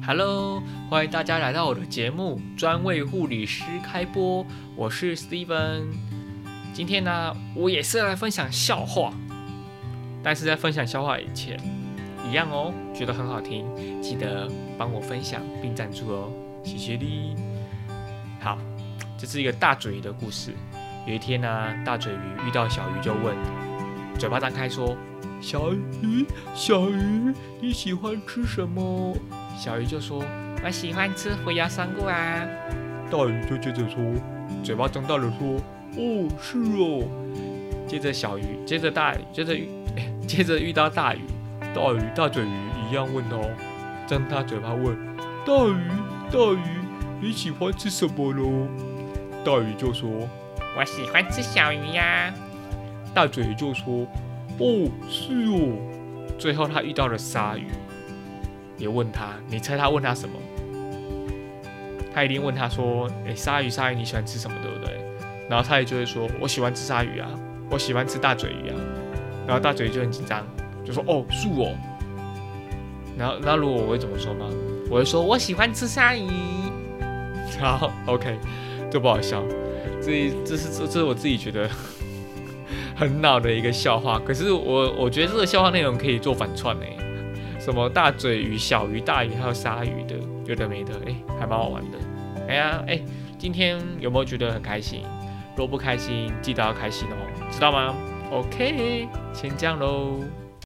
[0.00, 4.44] Hello，欢迎大家来到我的节目，专为护理师开播。
[4.74, 5.84] 我是 Steven。
[6.72, 9.12] 今天呢，我也是来分享笑话，
[10.22, 11.60] 但是在分享笑话以前，
[12.28, 13.64] 一样哦，觉得很好听，
[14.02, 16.32] 记得帮我分享并赞助哦，
[16.64, 17.36] 谢谢你。
[18.40, 18.58] 好，
[19.16, 20.52] 这是一个大嘴鱼的故事。
[21.06, 21.48] 有一天呢，
[21.84, 23.36] 大嘴鱼遇到小鱼，就问，
[24.18, 24.96] 嘴巴张开说
[25.40, 29.16] ：“小鱼，小鱼，你喜欢吃什么？”
[29.56, 30.24] 小鱼就说
[30.64, 32.46] ：“我喜欢吃胡椒酸菇啊。”
[33.10, 33.98] 大鱼就接着说，
[34.64, 35.56] 嘴巴张大了说
[35.96, 37.06] ：“哦，是哦。”
[37.86, 39.68] 接着小鱼，接着大鱼，接着遇，
[40.26, 41.20] 接着遇到大鱼，
[41.74, 42.50] 大鱼大嘴鱼
[42.88, 43.48] 一样问哦，
[44.06, 44.96] 张大嘴巴问
[45.44, 45.88] ：“大鱼，
[46.30, 46.80] 大鱼，
[47.20, 48.66] 你喜欢吃什么喽？”
[49.44, 50.08] 大鱼就说
[50.78, 52.32] ：“我喜欢吃小鱼呀。”
[53.14, 54.06] 大嘴鱼就说
[54.58, 55.76] ：“哦，是哦。”
[56.38, 57.66] 最后他遇到了鲨鱼。
[58.76, 60.34] 也问他，你猜他问他什么？
[62.14, 65.00] 他一定问他说：“诶，鲨鱼，鲨鱼，你喜欢吃什么，对不对？”
[65.48, 67.28] 然后他也就会说：“我喜欢吃鲨鱼啊，
[67.70, 68.76] 我喜欢吃大嘴鱼啊。”
[69.48, 70.46] 然后大嘴鱼就很紧张，
[70.84, 71.74] 就说：“哦，是哦。”
[73.16, 74.46] 然后，那如果我会怎么说吗？
[74.90, 76.28] 我会说：“我喜欢吃鲨鱼。
[77.58, 78.38] ”好，OK，
[78.90, 79.42] 这不好笑，
[80.02, 81.68] 这这是这这是我自己觉得
[82.94, 84.18] 很恼的一个笑话。
[84.18, 86.84] 可是我我觉得这个笑话内容可以做反串呢。
[87.64, 91.98] 什么大嘴鱼、小鱼、大鱼，还有鲨鱼的，有的没的，哎，还蛮好玩的。
[92.48, 93.00] 哎呀，哎，
[93.38, 95.02] 今天有没有觉得很开心？
[95.50, 97.14] 如果不开心，记得要开心哦，
[97.52, 97.94] 知道吗
[98.32, 100.18] ？OK，先这样喽。